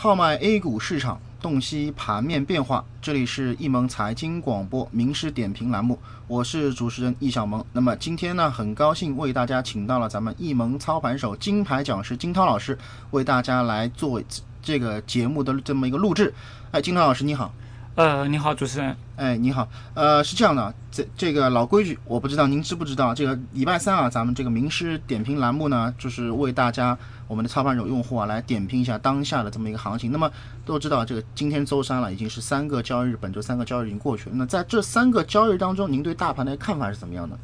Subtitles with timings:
[0.00, 2.84] 号脉 A 股市场，洞悉盘面变化。
[3.02, 7.64] 这里是易盟财经广播名师点评栏目，我是主持人易小萌。
[7.72, 12.78] 那么今天呢，很高兴为大家请到了咱们易盟操盘手、金牌讲师金涛老师，
[13.10, 14.22] 为大家来做
[14.62, 16.32] 这个节目的这么一个录制。
[16.70, 17.52] 哎，金涛老师你好。
[17.98, 18.96] 呃，你好，主持人。
[19.16, 19.68] 哎，你好。
[19.92, 30.12] 呃，是这样的，这这个老规矩，我不知道您知不知道，这个礼拜三啊，咱们这个名师点评栏目呢，就是为大家我们的操盘手用户啊来点评一下当下的这么一个行情。
[30.12, 30.30] 那么
[30.64, 34.36] 都知道，这个今天周三了，已经是三个交易日，本周三个交易日已经过去了。
[34.36, 37.36] 那在这三个交易日当中，您对大盘的看法是怎么样的？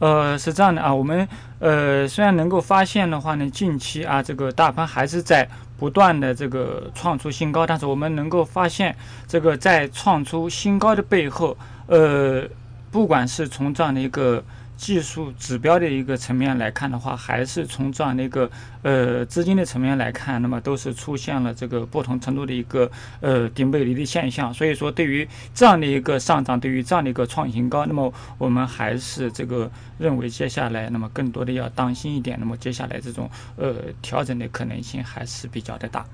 [0.00, 1.26] 呃，是这样的啊，我们
[1.60, 12.42] 呃虽然能够发现的话呢，近期啊这个大盘还是在不断的这个创出新高，但是我们能够发现这个在创出新高的背后，呃，
[12.90, 14.42] 不管是从这样的一个。
[14.76, 18.50] 技术指标的一个层面来看的话，还是从这样的一个
[18.82, 22.90] 呃资金的层面来看，那么都是出现了这个不同程度的一个
[23.20, 24.52] 呃顶背离的现象。
[24.52, 32.36] 所以说，对于这样的一个上涨，对于这样的一个创新高，那么我们还是这个认为接下来那么更多的要当心一点。
[32.38, 36.04] 那么接下来这种呃调整的可能性还是比较的大。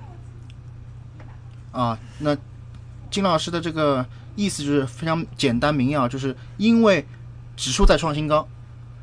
[1.73, 2.37] 啊，那
[3.11, 7.05] 金老师的这个意思就是非常简单明了，就是因为
[7.55, 8.47] 指数在创新高。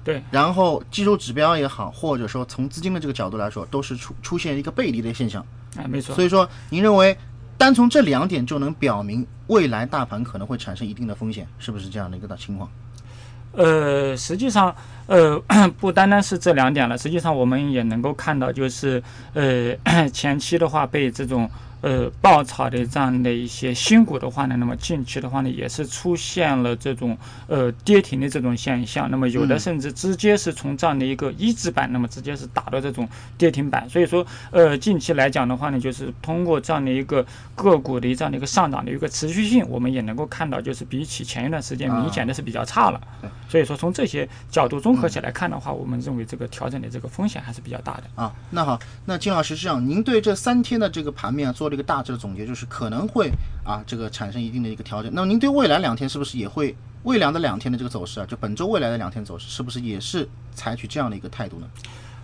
[0.02, 5.44] 对，然后技术指标也好，或者说从资金的这个角度来说，都是出出现一个背离的现象。
[5.76, 6.14] 啊，没错。
[6.14, 7.14] 所以说，您认为
[7.58, 12.70] 单从这两点就能表明未来大盘可能会产生一定的风险，是不是这样的一个情况？
[13.52, 14.74] 呃，实际上，
[15.06, 15.38] 呃，
[15.78, 16.96] 不单单是这两点了。
[16.96, 19.02] 实际上，我们也能够看到，就是
[19.34, 19.76] 呃，
[20.10, 21.48] 前期的话被这种。
[21.82, 29.10] 呃，爆炒的这样的一些新股的话呢，那么近期的话呢，也是出现了这种呃跌停的这种现象。
[29.10, 33.88] 那么有的甚至直接是从这样的一个一字板，那么直接是打到这种跌停板。
[33.88, 43.00] 所以说，呃，近期来讲的话呢，就是通过这样的一个个股的这样的一个上涨的一个持续性，我们也能够看到，就是比起前一段时间明显的是比较差了。
[43.48, 48.02] 所以说，从这些角度综合起来看的话，我们认为这个调整的这个风险还是比较大的。
[48.22, 51.69] 啊，那好，那金老师这样，您对这三天的这个盘面做。
[51.70, 53.30] 这个大致的总结就是可能会
[53.64, 55.10] 啊，这个产生一定的一个调整。
[55.14, 58.26] 那么您对未来两天是不是也会未来的两天的这个走势啊？
[58.26, 61.66] 就本周未来的两天走势，是不是也是采取这样的一个态度呢？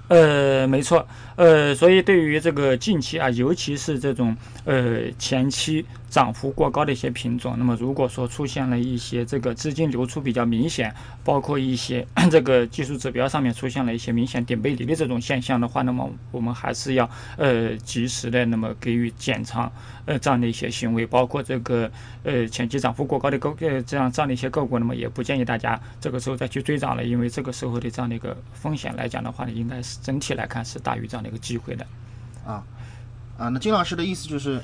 [0.08, 10.94] 呃，没错，呃，所以对于这个近期啊，尤其是这种呃前期涨幅过高的一些品种，那么如果说出现了一些这个资金流出比较明显，
[11.24, 19.70] 包括一些 这个技术指标上面出现了一些明显顶背离的这种现象的话，那么我们还是要呃及时的那么给予减仓
[20.04, 21.90] 呃这样的一些行为，包括这个
[22.22, 29.95] 呃前期涨幅过高的个呃这样这样的一些个股，那么也不建议大家这个时候再去追涨了，因为这个时候的这样的一个风险来讲的话呢，应该是。
[30.02, 31.86] 整体来看是大于这样的一个机会的，
[32.44, 32.62] 啊，
[33.38, 34.60] 啊，那金老师的意思就是，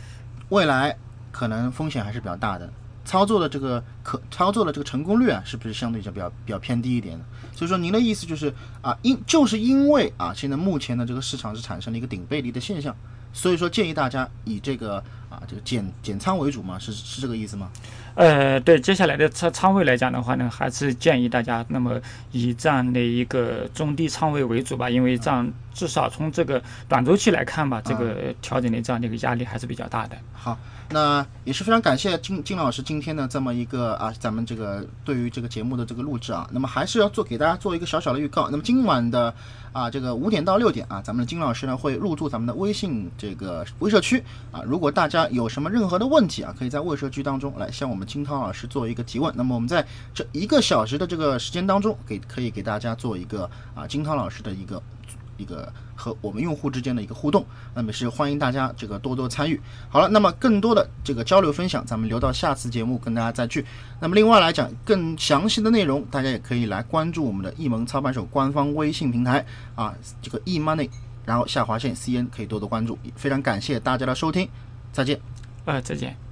[0.48, 0.96] 未来
[1.30, 2.72] 可能风险还是比较大的，
[3.04, 7.24] 操作的这个可操作的这个成功率啊，是不是相对较比较比较偏低一点的？
[7.54, 12.94] 所以说您的意思就是啊，因就是因为啊，现在目前的这个市场是产生了一个顶背离的现象，
[13.32, 14.96] 所以说建议大家以这个
[15.28, 17.70] 啊这个减减仓为主嘛，是是这个意思吗？
[18.14, 21.98] 呃，对，接下来的仓仓位来讲的话呢，还是建议大家那么
[22.30, 30.16] 以这样的一个中低仓位为主吧，因为这样至少从这个短周期来看吧，这个调整的这样的一个压力还是比较大的。
[30.34, 30.58] 好，
[30.90, 38.50] 那也是非常感谢金金老师今天的这么一个啊，咱们这个对于这个节目的这个录制啊，那么还是要做给大家做一个小小的预告。
[38.50, 39.32] 那么今晚的
[39.72, 48.01] 啊这个五点到六点啊，咱们的金老师呢会入驻咱们的微信这个微社区啊，如果大家有什么任何的问题啊，可以在微社区当中来向我们。
[48.04, 54.82] 金涛老师做一个提问，那么我们在这一个小时的这个时间当中，给可以给大家做一个啊金涛老师的一个
[55.36, 59.60] 一个和我们用户之间的一个互动，那么是欢迎大家这个多多参与。
[59.88, 63.64] 好了，那么更多的这个交流分享，咱们留到下次节目跟大家再聚。
[64.00, 70.88] 那么另外来讲，更详细的内容，大家也可以来关注我们的易盟操盘手官方微信平台啊，这个 e money，
[71.24, 72.98] 然后下划线 cn 可以多多关注。
[73.16, 74.48] 非常感谢大家的收听，
[74.92, 75.18] 再见。
[75.64, 76.31] 呃，再见。